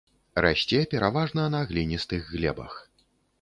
Расце 0.45 0.79
пераважна 0.93 1.45
на 1.57 1.61
гліністых 1.73 2.25
глебах. 2.33 2.73